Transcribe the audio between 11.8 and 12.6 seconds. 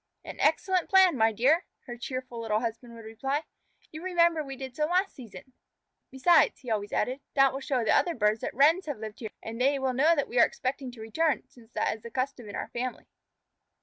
is the custom in